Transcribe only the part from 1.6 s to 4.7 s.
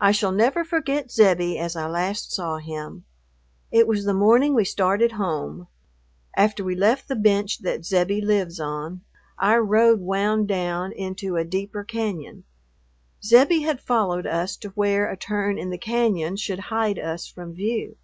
I last saw him. It was the morning we